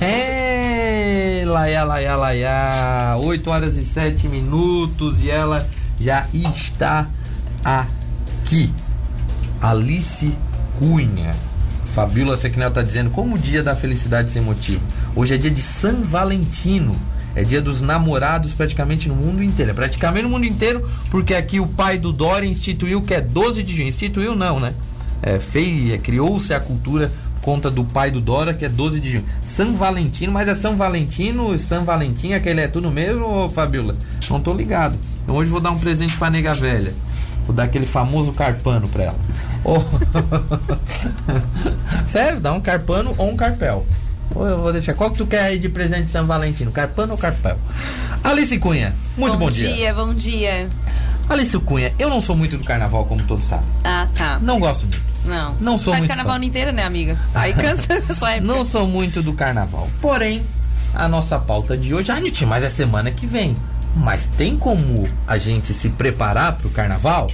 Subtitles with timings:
[0.00, 3.16] É, laia, laia, laia.
[3.18, 5.68] 8 horas e 7 minutos e ela
[6.00, 7.06] já está
[7.62, 8.72] aqui.
[9.60, 10.32] Alice
[10.78, 11.34] Cunha.
[11.94, 14.80] Fabíola Sequinel tá dizendo como o dia da felicidade sem motivo.
[15.14, 16.96] Hoje é dia de São Valentino.
[17.34, 19.72] É dia dos namorados praticamente no mundo inteiro.
[19.72, 23.62] É praticamente no mundo inteiro, porque aqui o pai do Dória instituiu que é 12
[23.62, 23.88] de junho.
[23.88, 24.72] Instituiu não, né?
[25.22, 29.12] É, fez, é, criou-se a cultura conta do pai do Dória, que é 12 de
[29.12, 29.24] junho.
[29.44, 33.96] São Valentino, mas é São Valentino, São Valentim, aquele é tudo mesmo, ô, Fabíola?
[34.28, 34.96] Não tô ligado.
[35.24, 36.92] Então hoje vou dar um presente pra nega velha.
[37.46, 39.18] Vou dar aquele famoso carpano pra ela.
[39.64, 39.80] Oh.
[42.06, 43.86] Sério, dá um carpano ou um carpel.
[44.34, 44.94] Ou eu vou deixar.
[44.94, 46.70] Qual que tu quer aí de presente de São Valentino?
[46.70, 47.58] Carpano ou carpel?
[48.22, 49.74] Alice Cunha, muito bom, bom dia.
[49.74, 49.94] dia.
[49.94, 50.68] Bom dia,
[51.30, 53.64] Alice Cunha, eu não sou muito do carnaval, como todos sabem.
[53.84, 54.38] Ah, tá.
[54.42, 55.00] Não gosto muito.
[55.24, 55.54] Não.
[55.60, 56.44] Não sou Faz muito carnaval fã.
[56.44, 57.16] inteiro, né, amiga?
[57.32, 58.52] Aí cansa essa época.
[58.52, 59.88] Não sou muito do carnaval.
[60.00, 60.42] Porém,
[60.92, 63.54] a nossa pauta de hoje, ah, Nilton, mas é semana que vem.
[63.94, 67.30] Mas tem como a gente se preparar pro carnaval?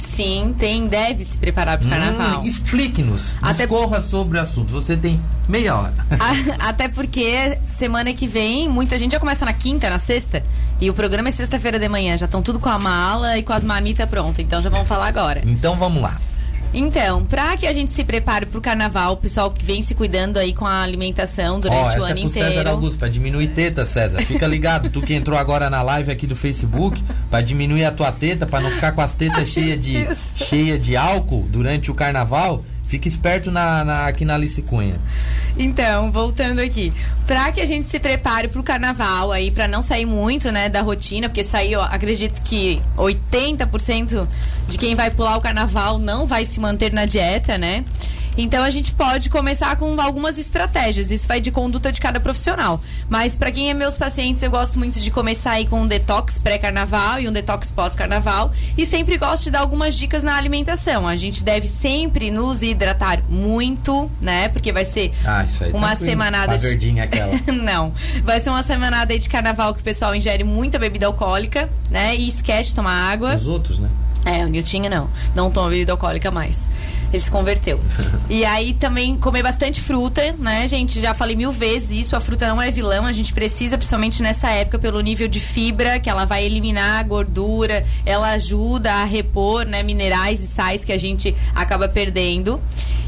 [0.00, 2.40] Sim, tem, deve se preparar pro carnaval.
[2.40, 3.34] Hum, Explique-nos.
[3.40, 4.72] Até- Discorra sobre o assunto.
[4.72, 5.94] Você tem meia hora.
[6.18, 10.42] A- Até porque semana que vem muita gente já começa na quinta, na sexta.
[10.80, 12.16] E o programa é sexta-feira de manhã.
[12.16, 14.38] Já estão tudo com a mala e com as mamitas prontas.
[14.38, 15.42] Então já vamos falar agora.
[15.46, 16.16] Então vamos lá.
[16.72, 20.38] Então, pra que a gente se prepare pro carnaval, o pessoal que vem se cuidando
[20.38, 22.48] aí com a alimentação durante Ó, o essa ano é pro inteiro.
[22.48, 24.22] César Augusto, pra diminuir teta, César.
[24.22, 28.12] Fica ligado, tu que entrou agora na live aqui do Facebook, pra diminuir a tua
[28.12, 32.64] teta, pra não ficar com as tetas cheias de, cheia de álcool durante o carnaval,
[32.90, 35.00] fica esperto na, na- aqui na Alice Cunha.
[35.56, 36.92] Então, voltando aqui.
[37.26, 40.80] Pra que a gente se prepare pro carnaval aí, pra não sair muito, né, da
[40.80, 44.26] rotina, porque sair, ó, acredito que 80%
[44.68, 47.84] de quem vai pular o carnaval não vai se manter na dieta, né?
[48.36, 51.10] Então a gente pode começar com algumas estratégias.
[51.10, 52.80] Isso vai de conduta de cada profissional.
[53.08, 56.38] Mas pra quem é meus pacientes, eu gosto muito de começar aí com um detox
[56.38, 58.52] pré-carnaval e um detox pós-carnaval.
[58.78, 61.06] E sempre gosto de dar algumas dicas na alimentação.
[61.06, 64.48] A gente deve sempre nos hidratar muito, né?
[64.48, 65.96] Porque vai ser Ah, uma tranquilo.
[66.10, 67.32] semanada de- verdinha aquela.
[67.52, 67.92] Não.
[68.22, 72.14] Vai ser uma semanada aí de carnaval que o pessoal ingere muita bebida alcoólica, né?
[72.16, 73.34] E esquece de tomar água.
[73.34, 73.88] Os outros, né?
[74.24, 75.08] É, o Niltinho não.
[75.34, 76.68] Não toma bebida alcoólica mais.
[77.12, 77.80] Ele se converteu.
[78.28, 81.00] e aí também comer bastante fruta, né, gente?
[81.00, 82.16] Já falei mil vezes isso.
[82.16, 83.06] A fruta não é vilão.
[83.06, 87.02] A gente precisa, principalmente nessa época, pelo nível de fibra, que ela vai eliminar a
[87.02, 92.60] gordura, ela ajuda a repor, né, minerais e sais que a gente acaba perdendo.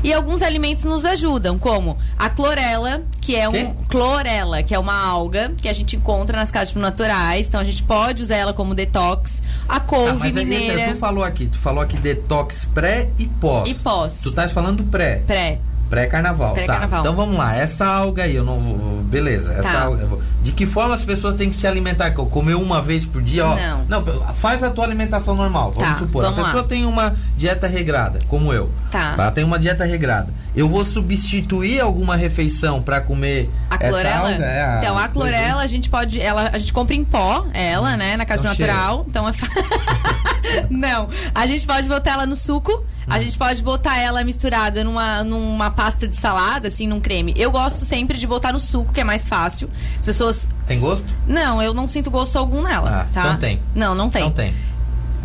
[0.05, 3.65] E alguns alimentos nos ajudam, como a clorela, que é Quê?
[3.65, 7.47] um clorela, que é uma alga que a gente encontra nas casas naturais.
[7.49, 9.41] Então a gente pode usar ela como detox.
[9.69, 10.81] A Ah, couve mas é, mineira.
[10.83, 13.69] esse, tu falou aqui, tu falou aqui detox pré e pós.
[13.71, 14.21] E pós.
[14.23, 15.23] Tu estás falando pré.
[15.27, 15.59] Pré.
[15.89, 17.03] Pré-carnaval, Pré-carnaval.
[17.03, 17.09] tá.
[17.09, 19.03] Então vamos lá, essa alga aí, eu não vou.
[19.03, 19.83] Beleza, essa Tá.
[19.83, 20.09] alga.
[20.43, 22.11] De que forma as pessoas têm que se alimentar?
[22.13, 23.47] Comer uma vez por dia?
[23.47, 23.57] Ó,
[23.89, 24.05] Não.
[24.35, 26.25] faz a tua alimentação normal, vamos Tá, supor.
[26.25, 26.69] vamos a pessoa lá.
[26.69, 28.71] tem uma dieta regrada, como eu.
[28.91, 29.15] Tá.
[29.17, 30.35] Ela tem uma dieta regrada.
[30.55, 34.31] Eu vou substituir alguma refeição pra comer A clorela?
[34.33, 34.45] alga?
[34.45, 36.21] É a então, a clorela a gente pode.
[36.21, 38.17] Ela, a gente compra em pó, ela, né?
[38.17, 39.07] Na casa Então natural.
[39.09, 39.33] Então é.
[40.69, 41.09] Não.
[41.35, 42.85] A gente pode botar ela no suco.
[43.07, 47.35] A gente pode botar ela misturada numa, numa pasta de salada, assim, num creme.
[47.37, 49.69] Eu gosto sempre de botar no suco, que é mais fácil.
[49.99, 50.32] As pessoas.
[50.67, 51.07] Tem gosto?
[51.27, 53.03] Não, eu não sinto gosto algum nela.
[53.03, 53.21] Ah, tá?
[53.21, 53.61] então tem.
[53.75, 54.23] Não, não tem.
[54.23, 54.55] Então tem.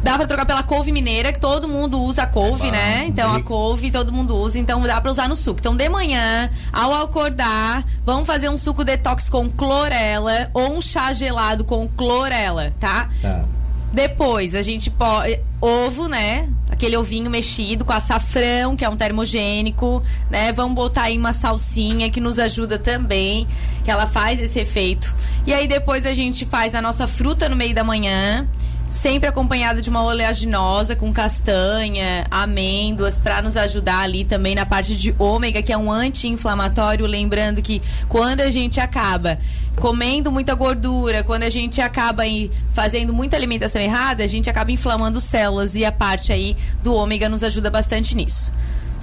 [0.01, 3.05] Dá pra trocar pela couve mineira, que todo mundo usa a couve, É bom, né?
[3.07, 5.59] Então a couve todo mundo usa, então dá pra usar no suco.
[5.59, 11.11] Então de manhã, ao acordar, vamos fazer um suco detox com clorela ou um chá
[11.11, 13.09] gelado com clorela, tá?
[13.21, 13.43] Tá.
[13.91, 15.39] Depois a gente pode.
[15.59, 16.49] Ovo, né?
[16.69, 20.51] Aquele ovinho mexido com açafrão, que é um termogênico, né?
[20.51, 23.47] Vamos botar aí uma salsinha que nos ajuda também,
[23.83, 25.15] que ela faz esse efeito.
[25.45, 28.47] E aí depois a gente faz a nossa fruta no meio da manhã,
[28.87, 34.95] sempre acompanhada de uma oleaginosa com castanha, amêndoas, para nos ajudar ali também na parte
[34.95, 37.05] de ômega, que é um anti-inflamatório.
[37.05, 39.37] Lembrando que quando a gente acaba
[39.75, 44.71] comendo muita gordura, quando a gente acaba aí fazendo muita alimentação errada, a gente acaba
[44.71, 48.53] inflamando células e a parte aí do ômega nos ajuda bastante nisso.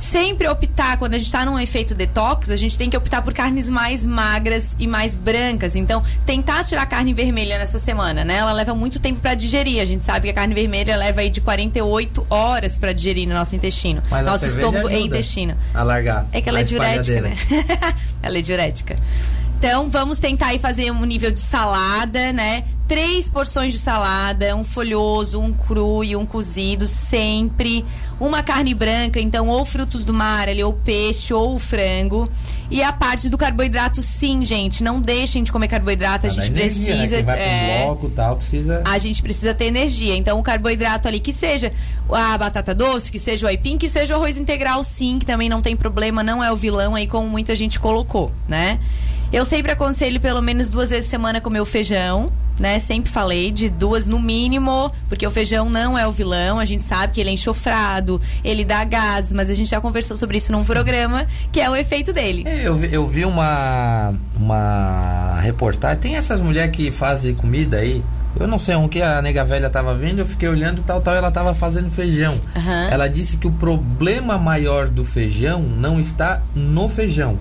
[0.04, 3.32] Sempre optar, quando a gente está num efeito detox, a gente tem que optar por
[3.32, 5.74] carnes mais magras e mais brancas.
[5.74, 8.36] Então, tentar tirar carne vermelha nessa semana, né?
[8.36, 9.80] Ela leva muito tempo para digerir.
[9.80, 13.34] A gente sabe que a carne vermelha leva aí de 48 horas para digerir no
[13.34, 14.02] nosso intestino.
[14.10, 15.56] Mas nosso estômago e intestino.
[15.72, 16.26] A largar.
[16.32, 17.34] É que ela é diurética, né?
[18.22, 18.96] ela é diurética.
[19.58, 22.64] Então, vamos tentar aí fazer um nível de salada, né?
[22.86, 27.84] Três porções de salada, um folhoso, um cru e um cozido, sempre.
[28.20, 32.28] Uma carne branca, então, ou frutos do mar, ali, ou peixe, ou frango.
[32.70, 34.84] E a parte do carboidrato, sim, gente.
[34.84, 37.16] Não deixem de comer carboidrato, a gente energia, precisa.
[37.16, 37.22] Né?
[37.22, 38.82] Quem vai é, pro bloco tal, precisa.
[38.84, 40.14] a gente precisa ter energia.
[40.16, 41.72] Então, o carboidrato ali, que seja
[42.10, 45.48] a batata doce, que seja o aipim, que seja o arroz integral, sim, que também
[45.48, 48.78] não tem problema, não é o vilão aí, como muita gente colocou, né?
[49.32, 52.78] Eu sempre aconselho pelo menos duas vezes por semana comer o feijão, né?
[52.78, 56.82] Sempre falei de duas no mínimo, porque o feijão não é o vilão, a gente
[56.84, 60.52] sabe que ele é enxofrado, ele dá gás, mas a gente já conversou sobre isso
[60.52, 62.42] num programa, que é o efeito dele.
[62.46, 66.00] É, eu, vi- eu vi uma, uma reportagem.
[66.00, 68.02] Tem essas mulheres que fazem comida aí.
[68.38, 71.14] Eu não sei um que a nega velha tava vendo, eu fiquei olhando tal, tal,
[71.14, 72.40] ela tava fazendo feijão.
[72.56, 72.88] Aham.
[72.90, 77.38] Ela disse que o problema maior do feijão não está no feijão.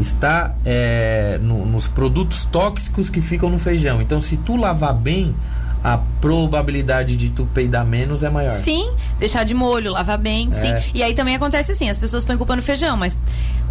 [0.00, 4.00] Está é, no- nos produtos tóxicos que ficam no feijão.
[4.00, 5.34] Então, se tu lavar bem,
[5.82, 8.50] a probabilidade de tu peidar menos é maior.
[8.50, 10.68] Sim, deixar de molho, lavar bem, sim.
[10.68, 10.82] É.
[10.94, 13.18] E aí também acontece assim, as pessoas põem culpa no feijão, mas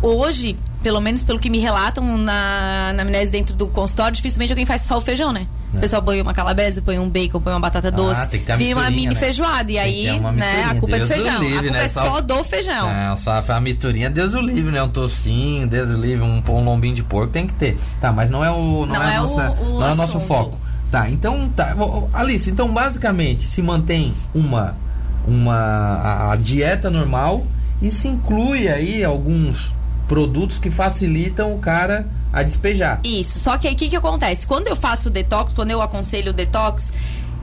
[0.02, 4.66] hoje, pelo menos pelo que me relatam na, na amnésia dentro do consultório, dificilmente alguém
[4.66, 5.48] faz só o feijão, né?
[5.74, 5.78] É.
[5.78, 8.46] O pessoal põe uma calabresa, põe um bacon, põe uma batata doce, Ah, tem que
[8.46, 9.16] ter a vira uma mini né?
[9.16, 9.70] feijoada.
[9.72, 9.80] E Tem
[10.10, 11.42] aí, uma né, a culpa é do Deus o feijão.
[11.42, 11.84] livre, a culpa né?
[11.84, 12.94] é Só- do feijão.
[12.94, 14.82] Não, só a misturinha, Deus o livre, né?
[14.82, 17.78] Um tocinho, Deus o livre, um, um lombinho de porco tem que ter.
[18.00, 19.96] Tá, mas não é o não, Não é, é o- nossa, o não é o
[19.96, 20.58] nosso foco.
[20.90, 21.76] Tá, então tá,
[22.14, 24.74] Alice, então basicamente se mantém uma
[25.28, 27.46] uma a, a dieta normal
[27.82, 29.74] e se inclui aí alguns
[30.08, 33.00] produtos que facilitam o cara a despejar.
[33.04, 33.40] Isso.
[33.40, 34.46] Só que aí o que, que acontece?
[34.48, 36.92] Quando eu faço o detox, quando eu aconselho o detox,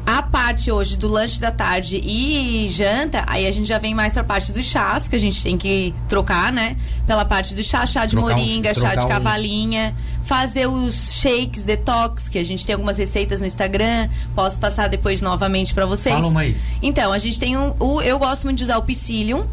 [0.07, 4.13] a parte hoje do lanche da tarde e janta, aí a gente já vem mais
[4.13, 6.77] pra parte dos chás, que a gente tem que trocar, né?
[7.07, 9.95] Pela parte do chá, chá de Trocar um- moringa, chá trocar de um- cavalinha,
[10.25, 15.23] fazer os shakes detox, que a gente tem algumas receitas no Instagram, posso passar depois
[15.23, 16.15] novamente pra vocês.
[16.15, 16.55] Fala uma aí.
[16.83, 19.47] Então, a gente tem um, o, eu gosto muito de usar o psyllium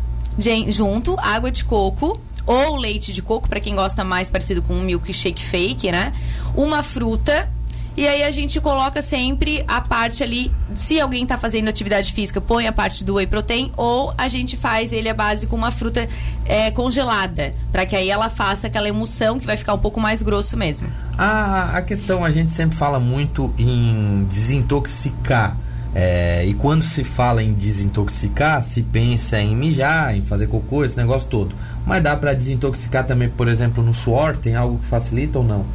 [0.70, 4.82] junto, água de coco ou leite de coco, pra quem gosta mais parecido com um
[4.82, 6.14] milkshake fake, né?
[6.56, 7.50] Uma fruta.
[7.96, 12.40] E aí a gente coloca sempre a parte ali, se alguém tá fazendo atividade física,
[12.40, 15.72] põe a parte do whey protein, ou a gente faz ele a base com uma
[15.72, 16.08] fruta
[16.46, 20.24] é, congelada, pra que aí ela faça aquela emulsão que vai ficar um pouco mais
[20.24, 20.88] grosso mesmo.
[21.18, 25.58] A, a questão, a gente sempre fala muito em desintoxicar.
[25.94, 30.96] É, e quando se fala em desintoxicar, se pensa em mijar, em fazer cocô, esse
[30.96, 31.54] negócio todo.
[31.86, 34.38] Mas dá pra desintoxicar também, por exemplo, no suor?
[34.38, 35.66] Tem algo que facilita ou não?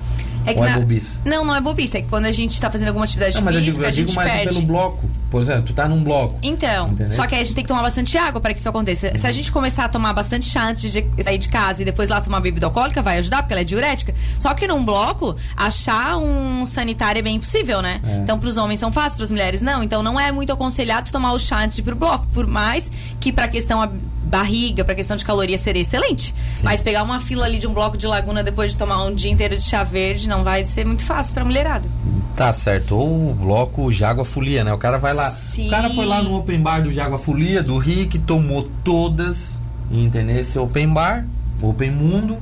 [0.47, 1.19] ou é na- bobice?
[1.25, 1.99] Não, não é bobice.
[1.99, 3.89] É que quando a gente tá fazendo alguma atividade Não, mas eu física, digo, eu
[3.89, 4.55] a digo mais perde.
[4.55, 5.11] pelo bloco.
[5.37, 6.39] Por exemplo, tu tá num bloco.
[6.43, 7.13] Então, Entendeu?
[7.13, 9.09] só que aí a gente tem que tomar bastante água para que isso aconteça.
[9.09, 9.19] Uhum.
[9.19, 12.09] Se a gente começar a tomar bastante chá antes de sair de casa e depois
[12.09, 14.15] lá tomar bebida alcoólica, vai ajudar, porque ela é diurética.
[14.39, 18.01] Só que num bloco, achar um sanitário é bem impossível, né?
[18.03, 18.17] É.
[18.17, 19.83] Então, pros homens são fáceis, pras mulheres não.
[19.83, 22.91] Então, não é muito aconselhado tomar o chá antes de ir pro bloco, por mais
[23.21, 23.91] que pra questão a
[24.27, 26.35] barriga, pra questão de caloria seria excelente.
[26.63, 29.31] Mas pegar uma fila ali de um bloco de laguna depois de tomar um dia
[29.31, 31.89] inteiro de chá verde não vai ser muito fácil pra mulherada.
[32.37, 32.95] Tá certo.
[32.95, 34.73] Ou o bloco Jágua Folia, né?
[34.73, 35.31] O cara vai lá.
[35.31, 35.69] Sim.
[35.69, 39.59] O cara foi lá no open bar do Jágua Folia, do Rick, tomou todas.
[39.91, 40.37] Entendeu?
[40.37, 41.25] Esse open bar,
[41.63, 42.37] open mundo.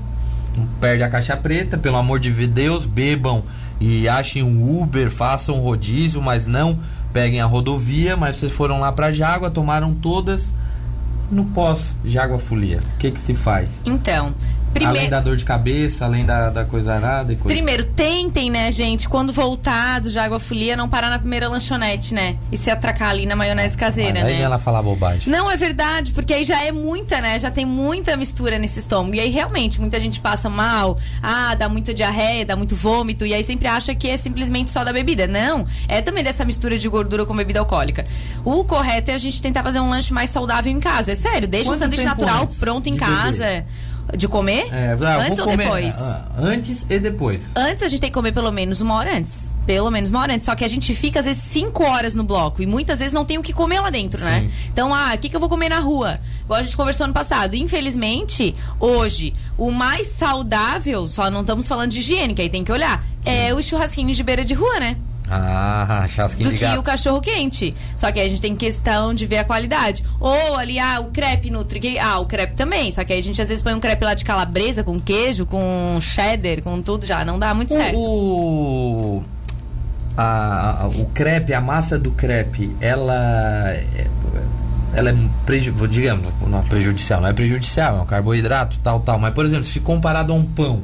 [0.81, 3.45] Perde a caixa preta, pelo amor de Deus, bebam
[3.81, 6.79] e achem um Uber, façam um rodízio, mas não
[7.13, 8.17] peguem a rodovia.
[8.17, 10.47] Mas vocês foram lá pra Jágua, tomaram todas.
[11.31, 13.81] No pós Jágua Folia, o que que se faz?
[13.85, 14.35] Então,
[14.83, 15.11] Além primeiro.
[15.11, 17.55] da dor de cabeça, além da, da coisa arada e coisa.
[17.55, 22.37] Primeiro, tentem, né, gente, quando voltar do Jágua Folia, não parar na primeira lanchonete, né?
[22.51, 24.43] E se atracar ali na maionese caseira, Mas aí né?
[24.43, 25.31] ela falar bobagem.
[25.33, 27.39] Não, é verdade, porque aí já é muita, né?
[27.39, 29.15] Já tem muita mistura nesse estômago.
[29.15, 33.35] E aí, realmente, muita gente passa mal, ah, dá muita diarreia, dá muito vômito, e
[33.35, 35.27] aí sempre acha que é simplesmente só da bebida.
[35.27, 38.07] Não, é também dessa mistura de gordura com bebida alcoólica.
[38.45, 41.13] O correto é a gente tentar fazer um lanche mais saudável em casa.
[41.13, 43.65] É sério, deixa Quanto o sanduíche natural antes pronto em de casa.
[44.17, 44.69] De comer?
[44.73, 45.99] É, ah, antes ou comer, depois?
[45.99, 47.45] ah, antes e depois.
[47.57, 49.57] Antes a gente tem que comer pelo menos uma hora antes.
[49.67, 50.45] Pelo menos uma hora antes.
[50.45, 52.63] Só que a gente fica, às vezes, cinco horas no bloco.
[52.63, 54.43] E muitas vezes não tem o que comer lá dentro, né?
[54.43, 54.51] Sim.
[54.71, 56.21] Então, ah, o que, que eu vou comer na rua?
[56.45, 57.57] Igual a gente conversou ano passado.
[57.57, 62.73] Infelizmente, hoje, o mais saudável, só não estamos falando de higiene, que aí tem que
[62.73, 64.97] olhar, é os churrasquinhos de beira de rua, né?
[65.31, 66.79] Ah, chasquinho do de que gato.
[66.79, 67.75] o cachorro quente.
[67.97, 70.05] Só que aí a gente tem questão de ver a qualidade.
[70.21, 71.81] Ou ali, ah, o crepe nutri.
[71.81, 72.91] que- Ah, o crepe também.
[72.91, 75.47] Só que aí a gente às vezes põe um crepe lá de calabresa, com queijo,
[75.47, 77.25] com cheddar, com tudo já.
[77.25, 77.97] Não dá muito certo.
[77.97, 79.25] O, o,
[80.17, 83.15] a, a- o crepe, a massa do crepe, ela
[83.71, 84.07] é,
[84.95, 85.15] ela é
[85.47, 89.19] preju, digamos, não é prejudicial, não é prejudicial, é um carboidrato, tal, tal.
[89.19, 90.83] Mas, por exemplo, se comparado a um pão,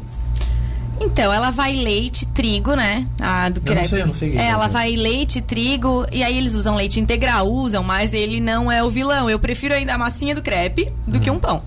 [1.01, 3.07] Então, ela vai leite, trigo, né?
[3.21, 3.81] A do Eu crepe.
[3.81, 6.55] não sei, eu não sei que É, é ela vai leite, trigo, e aí eles
[6.55, 9.29] usam leite integral, usam, mas ele não é o vilão.
[9.29, 11.63] Eu prefiro ainda a massinha do crepe do que um pão.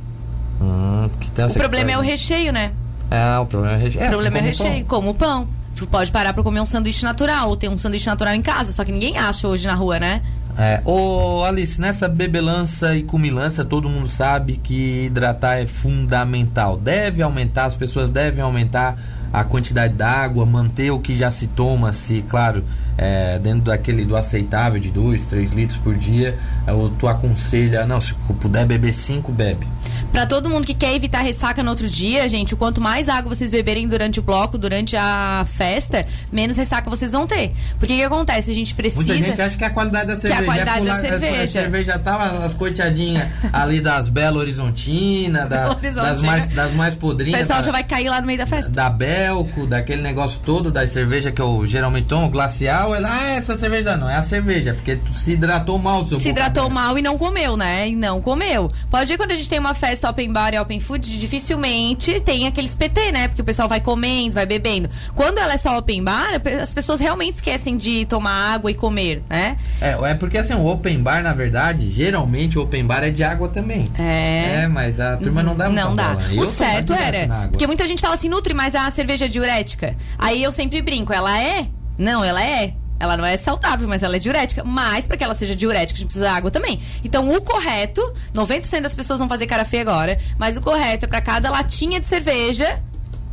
[0.62, 2.72] Hum, que O problema é o recheio, né?
[3.10, 4.06] É, o problema é o recheio.
[4.06, 5.48] O problema é o assim recheio, como o pão.
[5.76, 8.72] Tu pode parar pra comer um sanduíche natural, ou ter um sanduíche natural em casa,
[8.72, 10.22] só que ninguém acha hoje na rua, né?
[10.58, 16.78] É, ô Alice, nessa bebelança e cumilança, todo mundo sabe que hidratar é fundamental.
[16.78, 18.98] Deve aumentar, as pessoas devem aumentar
[19.32, 22.64] a quantidade d'água, manter o que já se toma, se, claro,
[22.98, 27.86] é, dentro daquele do aceitável de 2, 3 litros por dia, é, ou tu aconselha,
[27.86, 29.68] não, se puder beber 5, bebe.
[30.12, 33.34] Pra todo mundo que quer evitar ressaca no outro dia, gente, o quanto mais água
[33.34, 37.52] vocês beberem durante o bloco, durante a festa, menos ressaca vocês vão ter.
[37.80, 38.52] Porque o que acontece?
[38.52, 39.12] A gente precisa.
[39.14, 40.44] Muita gente acha que é a qualidade da a cerveja.
[40.46, 41.44] qualidade da é cerveja.
[41.44, 46.12] A cerveja tal, as coitadinhas ali das Belo Horizontina, da- Horizontina.
[46.14, 47.40] das, mais, das mais O podrinhas.
[47.40, 48.70] pessoal da- já vai cair lá no meio da festa.
[48.72, 53.56] da Belco, daquele negócio todo, da cerveja que eu geralmente tomo, glacial, ela, ah, essa
[53.56, 56.82] cerveja não, é a cerveja, porque tu se hidratou mal seu Se hidratou aberta.
[56.82, 57.90] mal e não comeu, né?
[57.90, 58.72] E não comeu.
[58.90, 62.48] Pode ver quando a gente tem uma festa open bar e open food, dificilmente tem
[62.48, 63.28] aqueles PT, né?
[63.28, 64.90] Porque o pessoal vai comendo, vai bebendo.
[65.14, 69.22] Quando ela é só open bar, as pessoas realmente esquecem de tomar água e comer,
[69.30, 69.58] né?
[69.80, 73.24] É, é porque assim, o open bar, na verdade, geralmente o open bar é de
[73.24, 73.88] água também.
[73.98, 74.64] É.
[74.64, 76.14] É, mas a turma não dá Não dá.
[76.14, 76.24] bola.
[76.34, 77.48] Eu O tô certo era.
[77.50, 79.96] Porque muita gente fala assim, Nutri, mas a cerveja é diurética.
[80.18, 81.68] Aí eu sempre brinco, ela é?
[81.98, 82.74] Não, ela é.
[83.00, 84.64] Ela não é saudável, mas ela é diurética.
[84.64, 86.80] Mas, para que ela seja diurética, a gente precisa de água também.
[87.04, 88.02] Então, o correto,
[88.34, 92.00] 90% das pessoas vão fazer cara feia agora, mas o correto é para cada latinha
[92.00, 92.82] de cerveja,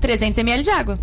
[0.00, 0.98] 300 ml de água.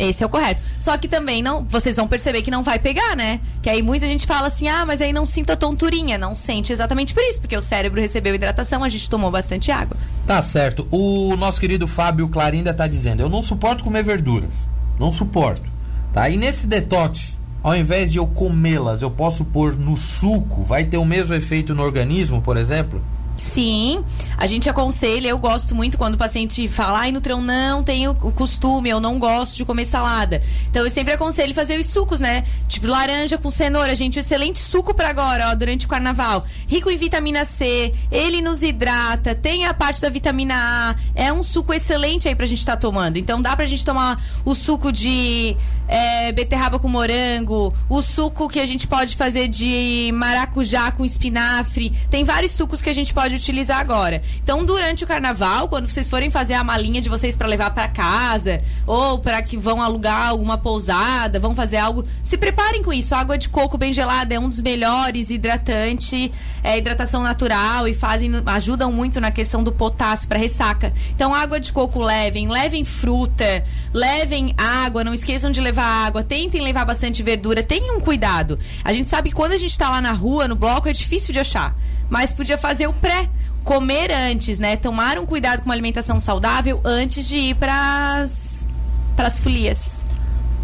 [0.00, 0.62] Esse é o correto.
[0.78, 3.38] Só que também não, vocês vão perceber que não vai pegar, né?
[3.62, 6.16] Que aí muita gente fala assim: "Ah, mas aí não sinto a tonturinha".
[6.16, 9.98] Não sente exatamente por isso, porque o cérebro recebeu hidratação, a gente tomou bastante água.
[10.26, 10.88] Tá certo.
[10.90, 14.66] O nosso querido Fábio Clarinda tá dizendo: Eu não suporto comer verduras.
[14.98, 15.70] Não suporto.
[16.12, 16.28] Tá?
[16.28, 20.62] E nesse detox, ao invés de eu comê-las, eu posso pôr no suco?
[20.62, 23.00] Vai ter o mesmo efeito no organismo, por exemplo?
[23.40, 24.04] Sim,
[24.36, 28.30] a gente aconselha, eu gosto muito quando o paciente fala, ai, Nutrão, não tenho o
[28.30, 30.42] costume, eu não gosto de comer salada.
[30.68, 32.44] Então eu sempre aconselho fazer os sucos, né?
[32.68, 36.44] Tipo laranja com cenoura, gente, um excelente suco para agora, ó, durante o carnaval.
[36.66, 41.42] Rico em vitamina C, ele nos hidrata, tem a parte da vitamina A, é um
[41.42, 43.16] suco excelente aí pra gente estar tomando.
[43.16, 45.56] Então dá pra gente tomar o suco de
[45.90, 51.90] é, beterraba com morango, o suco que a gente pode fazer de maracujá com espinafre.
[52.08, 54.22] Tem vários sucos que a gente pode utilizar agora.
[54.40, 57.88] Então, durante o carnaval, quando vocês forem fazer a malinha de vocês para levar para
[57.88, 63.12] casa, ou para que vão alugar alguma pousada, vão fazer algo, se preparem com isso.
[63.12, 66.30] A água de coco bem gelada é um dos melhores hidratante,
[66.62, 70.92] é hidratação natural e fazem ajudam muito na questão do potássio para ressaca.
[71.10, 76.60] Então, água de coco levem, levem fruta, levem água, não esqueçam de levar água, tentem
[76.62, 78.58] levar bastante verdura, tenham cuidado.
[78.84, 81.32] A gente sabe que quando a gente tá lá na rua, no bloco, é difícil
[81.32, 81.74] de achar,
[82.08, 83.28] mas podia fazer o pré
[83.64, 84.76] comer antes, né?
[84.76, 88.68] Tomar um cuidado com uma alimentação saudável antes de ir pras
[89.16, 90.06] pras folias.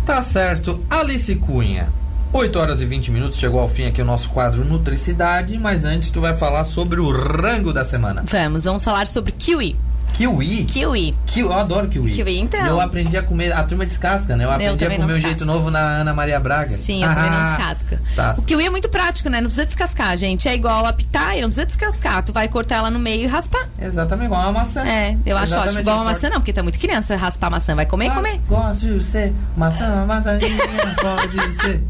[0.04, 0.80] Tá certo.
[0.88, 1.92] Alice Cunha.
[2.32, 6.10] 8 horas e 20 minutos, chegou ao fim aqui o nosso quadro Nutricidade, mas antes
[6.10, 8.24] tu vai falar sobre o rango da semana.
[8.26, 9.76] Vamos, vamos falar sobre kiwi.
[10.16, 10.64] Kiwi?
[10.64, 11.14] Kiwi.
[11.26, 12.10] Ki- eu adoro kiwi.
[12.10, 12.64] Kiwi, então.
[12.66, 14.44] Eu aprendi a comer, a turma descasca, né?
[14.44, 15.38] Eu aprendi a também não comer o descasco.
[15.38, 16.70] jeito novo na Ana Maria Braga.
[16.70, 17.98] Sim, eu também não Ah, descasco.
[18.14, 18.34] Tá.
[18.38, 19.38] O kiwi é muito prático, né?
[19.40, 20.48] Não precisa descascar, gente.
[20.48, 22.24] É igual a pitaia, não precisa descascar.
[22.24, 23.68] Tu vai cortar ela no meio e raspar.
[23.78, 24.86] Exatamente igual uma maçã.
[24.86, 25.80] É, eu acho ótimo.
[25.80, 27.14] Igual uma maçã não, porque é muito criança.
[27.16, 28.40] Raspar maçã, vai comer e comer.
[28.48, 30.56] Gosto de ser maçã, maçãzinha,
[31.00, 31.84] pode ser.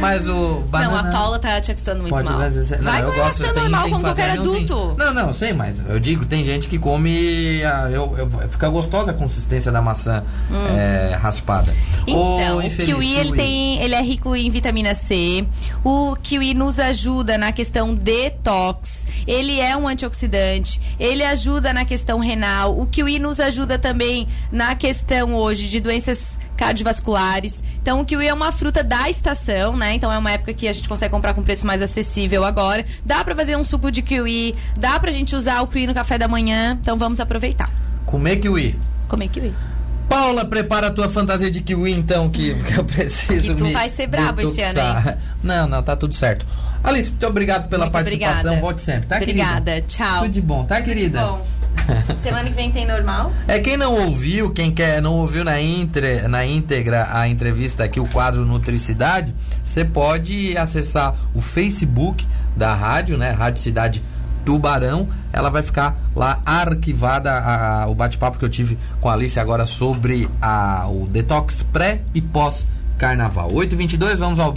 [0.00, 1.02] Mas o banana...
[1.02, 2.38] Não, a Paula tá te acostando muito Pode mal.
[2.40, 2.50] Não,
[2.82, 4.94] vai eu comer gosto, maçã normal como qualquer adulto.
[4.98, 7.53] Não, não, sei, mas eu digo, tem gente que come.
[7.62, 11.74] Ah, eu, eu- fica gostosa a consistência da maçã é, raspada.
[12.06, 15.46] Então, o infeliz, kiwi, ele tem, ele é rico em vitamina C.
[15.84, 19.06] O kiwi nos ajuda na questão detox.
[19.26, 20.80] Ele é um antioxidante.
[20.98, 22.78] Ele ajuda na questão renal.
[22.78, 27.62] O kiwi nos ajuda também na questão hoje de doenças cardiovasculares.
[27.80, 29.94] Então, o kiwi é uma fruta da estação, né?
[29.94, 32.84] Então, é uma época que a gente consegue comprar com preço mais acessível agora.
[33.04, 36.16] Dá pra fazer um suco de kiwi, dá pra gente usar o kiwi no café
[36.18, 36.78] da manhã.
[36.80, 37.70] Então, vamos aproveitar.
[38.06, 38.78] Comer kiwi.
[39.08, 39.52] Comer kiwi.
[40.08, 43.72] Paula, prepara a tua fantasia de kiwi então, que, que eu preciso Que tu me
[43.72, 45.18] vai ser brabo esse ano, detoxar.
[45.42, 46.46] Não, não, tá tudo certo.
[46.82, 48.36] Alice, muito obrigado pela Muito participação.
[48.36, 48.60] obrigada.
[48.60, 49.86] Volte sempre, tá, Obrigada, querida?
[49.88, 50.18] tchau.
[50.22, 51.20] Tudo de bom, tá, querida?
[51.22, 51.46] Tudo de bom.
[52.20, 53.32] Semana que vem tem normal?
[53.46, 58.00] É quem não ouviu, quem quer não ouviu na, intre, na íntegra a entrevista aqui,
[58.00, 62.26] o quadro Nutricidade, você pode acessar o Facebook
[62.56, 63.30] da rádio, né?
[63.30, 64.02] Rádio Cidade
[64.44, 69.14] Tubarão, ela vai ficar lá arquivada a, a, o bate-papo que eu tive com a
[69.14, 72.66] Alice agora sobre a, o detox pré e pós
[72.98, 73.50] carnaval.
[73.50, 74.52] 8h22, vamos ao